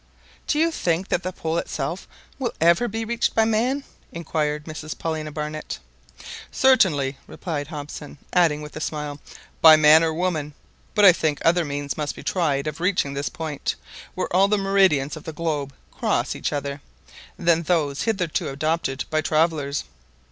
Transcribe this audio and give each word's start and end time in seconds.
"Do 0.47 0.57
you 0.57 0.71
think 0.71 1.09
that 1.09 1.21
the 1.21 1.31
Pole 1.31 1.59
itself 1.59 2.07
will 2.39 2.53
ever 2.59 2.87
be 2.87 3.05
reached 3.05 3.35
by 3.35 3.45
man?" 3.45 3.83
inquired 4.11 4.65
Mrs 4.65 4.97
Paulina 4.97 5.31
Barnett. 5.31 5.77
"Certainly," 6.49 7.19
replied 7.27 7.67
Hobson, 7.67 8.17
adding 8.33 8.63
with 8.63 8.75
a 8.75 8.81
smile, 8.81 9.19
"by 9.61 9.75
man 9.75 10.03
or 10.03 10.11
woman. 10.11 10.55
But 10.95 11.05
I 11.05 11.13
think 11.13 11.37
other 11.45 11.63
means 11.63 11.97
must 11.97 12.15
be 12.15 12.23
tried 12.23 12.65
of 12.65 12.79
reaching 12.79 13.13
this 13.13 13.29
point, 13.29 13.75
where 14.15 14.35
all 14.35 14.47
the 14.47 14.57
meridians 14.57 15.15
of 15.15 15.23
the 15.25 15.33
globe 15.33 15.71
cross 15.91 16.35
each 16.35 16.51
other, 16.51 16.81
than 17.37 17.61
those 17.61 18.01
hitherto 18.01 18.49
adopted 18.49 19.05
by 19.11 19.21
travellers. 19.21 19.83